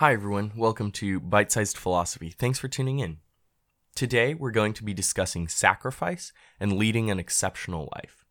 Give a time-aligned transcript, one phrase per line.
[0.00, 0.52] Hi, everyone.
[0.56, 2.30] Welcome to Bite Sized Philosophy.
[2.30, 3.18] Thanks for tuning in.
[3.94, 8.24] Today, we're going to be discussing sacrifice and leading an exceptional life.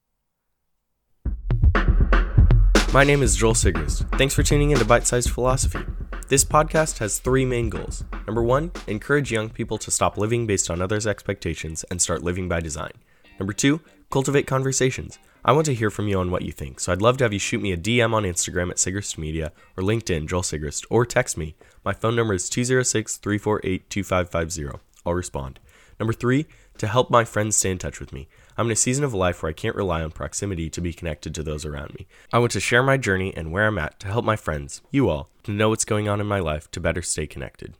[2.91, 4.17] My name is Joel Sigrist.
[4.17, 5.85] Thanks for tuning in to Bite Sized Philosophy.
[6.27, 8.03] This podcast has three main goals.
[8.25, 12.49] Number one, encourage young people to stop living based on others' expectations and start living
[12.49, 12.93] by design.
[13.39, 13.79] Number two,
[14.09, 15.19] cultivate conversations.
[15.49, 17.33] I want to hear from you on what you think, so I'd love to have
[17.33, 21.07] you shoot me a DM on Instagram at Sigrist Media or LinkedIn, Joel Sigrist, or
[21.07, 21.55] text me.
[21.83, 24.79] My phone number is 206 348 2550.
[25.07, 25.59] I'll respond.
[25.99, 26.45] Number three,
[26.77, 28.27] to help my friends stay in touch with me.
[28.59, 31.33] I'm in a season of life where I can't rely on proximity to be connected
[31.33, 32.05] to those around me.
[32.31, 35.09] I want to share my journey and where I'm at to help my friends, you
[35.09, 37.73] all, to know what's going on in my life to better stay connected.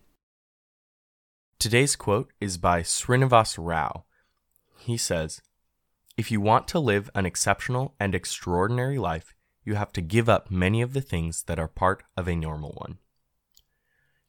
[1.60, 4.06] Today's quote is by Srinivas Rao.
[4.80, 5.44] He says,
[6.20, 9.34] if you want to live an exceptional and extraordinary life,
[9.64, 12.72] you have to give up many of the things that are part of a normal
[12.72, 12.98] one.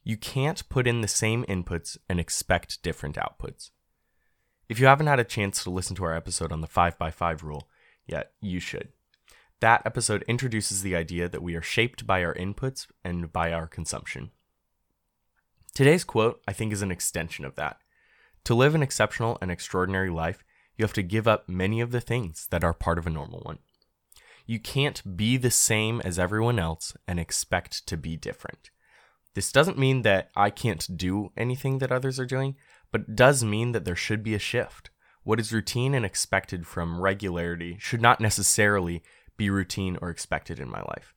[0.05, 3.73] You can't put in the same inputs and expect different outputs.
[4.69, 7.69] If you haven't had a chance to listen to our episode on the 5x5 rule
[8.07, 8.91] yet, you should.
[9.59, 13.67] That episode introduces the idea that we are shaped by our inputs and by our
[13.67, 14.31] consumption.
[15.75, 17.79] Today's quote, I think, is an extension of that.
[18.45, 20.45] To live an exceptional and extraordinary life,
[20.81, 23.41] you have to give up many of the things that are part of a normal
[23.41, 23.59] one.
[24.47, 28.71] You can't be the same as everyone else and expect to be different.
[29.35, 32.57] This doesn't mean that I can't do anything that others are doing,
[32.91, 34.89] but it does mean that there should be a shift.
[35.23, 39.03] What is routine and expected from regularity should not necessarily
[39.37, 41.13] be routine or expected in my life.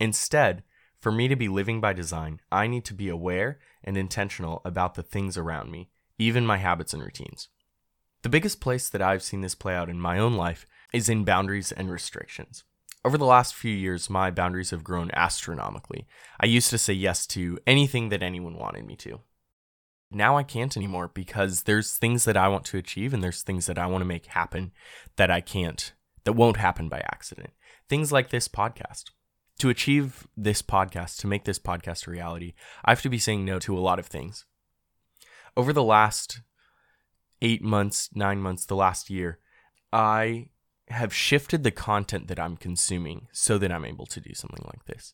[0.00, 0.62] Instead,
[0.98, 4.94] for me to be living by design, I need to be aware and intentional about
[4.94, 7.48] the things around me, even my habits and routines.
[8.24, 11.24] The biggest place that I've seen this play out in my own life is in
[11.24, 12.64] boundaries and restrictions.
[13.04, 16.06] Over the last few years, my boundaries have grown astronomically.
[16.40, 19.20] I used to say yes to anything that anyone wanted me to.
[20.10, 23.66] Now I can't anymore because there's things that I want to achieve and there's things
[23.66, 24.72] that I want to make happen
[25.16, 25.92] that I can't,
[26.24, 27.50] that won't happen by accident.
[27.90, 29.10] Things like this podcast.
[29.58, 32.54] To achieve this podcast, to make this podcast a reality,
[32.86, 34.46] I have to be saying no to a lot of things.
[35.58, 36.40] Over the last
[37.44, 39.38] eight months, nine months, the last year,
[39.92, 40.48] I
[40.88, 44.86] have shifted the content that I'm consuming so that I'm able to do something like
[44.86, 45.12] this.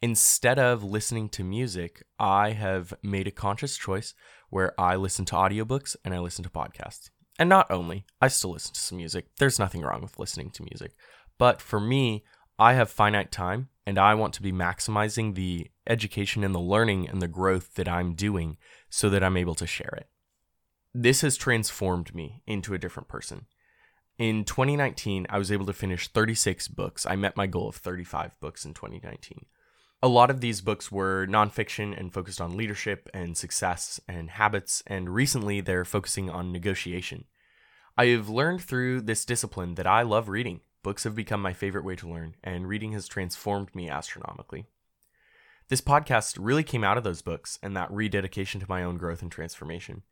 [0.00, 4.14] Instead of listening to music, I have made a conscious choice
[4.48, 7.10] where I listen to audiobooks and I listen to podcasts.
[7.38, 9.26] And not only, I still listen to some music.
[9.38, 10.92] There's nothing wrong with listening to music.
[11.38, 12.24] But for me,
[12.58, 17.08] I have finite time and I want to be maximizing the education and the learning
[17.08, 18.56] and the growth that I'm doing
[18.88, 20.08] so that I'm able to share it
[21.02, 23.44] this has transformed me into a different person.
[24.18, 27.04] In 2019, I was able to finish 36 books.
[27.04, 29.44] I met my goal of 35 books in 2019.
[30.02, 34.82] A lot of these books were nonfiction and focused on leadership and success and habits,
[34.86, 37.24] and recently they're focusing on negotiation.
[37.98, 40.60] I have learned through this discipline that I love reading.
[40.82, 44.64] Books have become my favorite way to learn, and reading has transformed me astronomically.
[45.68, 49.20] This podcast really came out of those books and that rededication to my own growth
[49.20, 50.02] and transformation.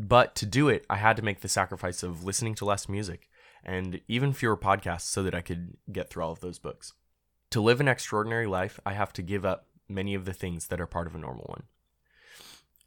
[0.00, 3.28] But to do it, I had to make the sacrifice of listening to less music
[3.62, 6.94] and even fewer podcasts so that I could get through all of those books.
[7.50, 10.80] To live an extraordinary life, I have to give up many of the things that
[10.80, 11.64] are part of a normal one.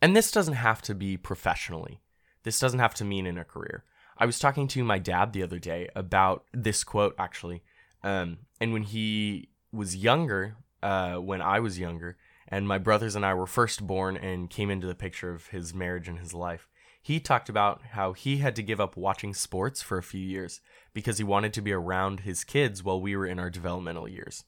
[0.02, 2.02] And this doesn't have to be professionally.
[2.42, 3.84] This doesn't have to mean in a career.
[4.18, 7.62] I was talking to my dad the other day about this quote, actually.
[8.04, 13.24] Um, and when he was younger, uh, when I was younger, and my brothers and
[13.24, 16.68] I were first born and came into the picture of his marriage and his life,
[17.04, 20.62] he talked about how he had to give up watching sports for a few years
[20.94, 24.46] because he wanted to be around his kids while we were in our developmental years.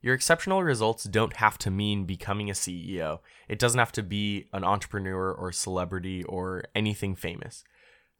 [0.00, 3.20] Your exceptional results don't have to mean becoming a CEO.
[3.48, 7.62] It doesn't have to be an entrepreneur or celebrity or anything famous.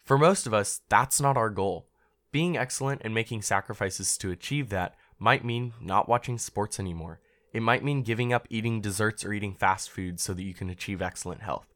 [0.04, 1.88] For most of us, that's not our goal.
[2.30, 7.20] Being excellent and making sacrifices to achieve that might mean not watching sports anymore.
[7.52, 10.70] It might mean giving up eating desserts or eating fast food so that you can
[10.70, 11.67] achieve excellent health.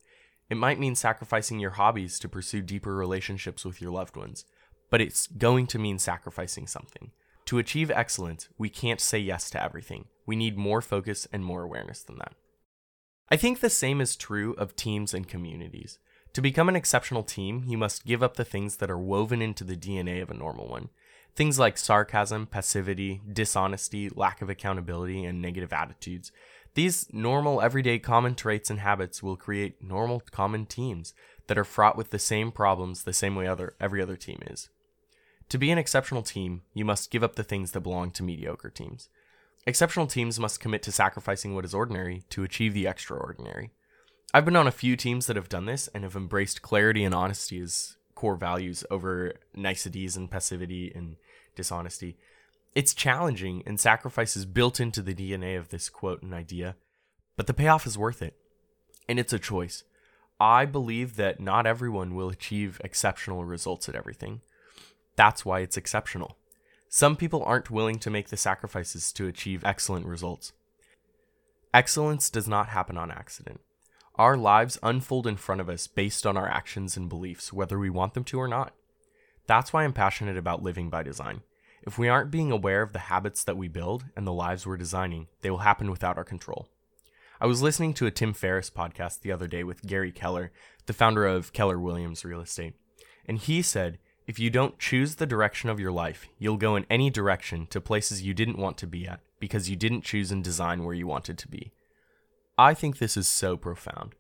[0.53, 4.45] It might mean sacrificing your hobbies to pursue deeper relationships with your loved ones,
[4.91, 7.11] but it's going to mean sacrificing something.
[7.47, 10.09] To achieve excellence, we can't say yes to everything.
[10.27, 12.35] We need more focus and more awareness than that.
[13.31, 15.99] I think the same is true of teams and communities.
[16.35, 19.65] To become an exceptional team, you must give up the things that are woven into
[19.65, 20.91] the DNA of a normal one.
[21.35, 26.31] Things like sarcasm, passivity, dishonesty, lack of accountability, and negative attitudes.
[26.75, 31.13] These normal, everyday common traits and habits will create normal, common teams
[31.47, 34.71] that are fraught with the same problems the same way other, every other team is.
[35.51, 38.71] To be an exceptional team, you must give up the things that belong to mediocre
[38.71, 39.11] teams.
[39.67, 43.71] Exceptional teams must commit to sacrificing what is ordinary to achieve the extraordinary.
[44.33, 47.15] I've been on a few teams that have done this and have embraced clarity and
[47.15, 51.17] honesty as core values over niceties and passivity and
[51.55, 52.17] dishonesty.
[52.75, 56.77] It's challenging and sacrifice is built into the DNA of this quote and idea,
[57.37, 58.35] but the payoff is worth it.
[59.09, 59.85] And it's a choice.
[60.41, 64.41] I believe that not everyone will achieve exceptional results at everything.
[65.17, 66.37] That's why it's exceptional.
[66.89, 70.53] Some people aren't willing to make the sacrifices to achieve excellent results.
[71.75, 73.61] Excellence does not happen on accident.
[74.17, 77.89] Our lives unfold in front of us based on our actions and beliefs, whether we
[77.89, 78.75] want them to or not.
[79.47, 81.43] That's why I'm passionate about living by design.
[81.85, 84.77] If we aren't being aware of the habits that we build and the lives we're
[84.77, 86.69] designing, they will happen without our control.
[87.41, 90.53] I was listening to a Tim Ferriss podcast the other day with Gary Keller,
[90.87, 92.75] the founder of Keller Williams Real Estate.
[93.27, 93.99] And he said,
[94.29, 97.81] if you don't choose the direction of your life, you'll go in any direction to
[97.81, 101.09] places you didn't want to be at because you didn't choose and design where you
[101.09, 101.73] wanted to be.
[102.57, 104.15] I think this is so profound.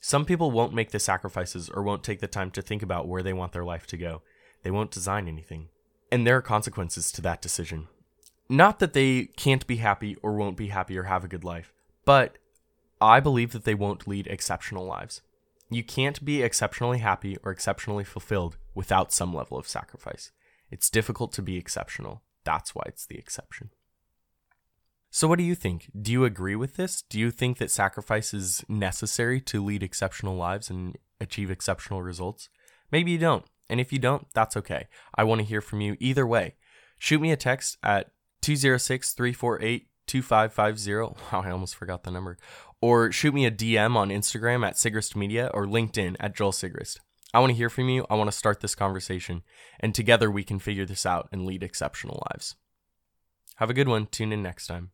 [0.00, 3.22] Some people won't make the sacrifices or won't take the time to think about where
[3.22, 4.22] they want their life to go.
[4.62, 5.68] They won't design anything.
[6.12, 7.88] And there are consequences to that decision.
[8.46, 11.72] Not that they can't be happy or won't be happy or have a good life,
[12.04, 12.36] but
[13.00, 15.22] I believe that they won't lead exceptional lives.
[15.70, 20.32] You can't be exceptionally happy or exceptionally fulfilled without some level of sacrifice.
[20.70, 22.20] It's difficult to be exceptional.
[22.44, 23.70] That's why it's the exception.
[25.10, 25.90] So, what do you think?
[25.98, 27.00] Do you agree with this?
[27.00, 32.50] Do you think that sacrifice is necessary to lead exceptional lives and achieve exceptional results?
[32.90, 33.46] Maybe you don't.
[33.72, 34.86] And if you don't, that's okay.
[35.14, 36.56] I want to hear from you either way.
[36.98, 38.10] Shoot me a text at
[38.42, 40.92] 206 348 2550.
[41.32, 42.36] Wow, I almost forgot the number.
[42.82, 46.98] Or shoot me a DM on Instagram at Sigrist Media or LinkedIn at Joel Sigrist.
[47.32, 48.04] I want to hear from you.
[48.10, 49.42] I want to start this conversation.
[49.80, 52.56] And together we can figure this out and lead exceptional lives.
[53.56, 54.04] Have a good one.
[54.04, 54.90] Tune in next time.